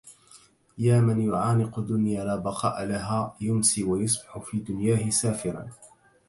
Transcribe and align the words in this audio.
يا 0.77 1.01
من 1.01 1.21
يعانق 1.21 1.79
دنيا 1.79 2.25
لا 2.25 2.35
بقاء 2.35 2.85
لها..... 2.85 3.35
يمسي 3.41 3.83
ويصبح 3.83 4.37
في 4.39 4.57
دنياه 4.59 5.09
سافرا 5.09 5.69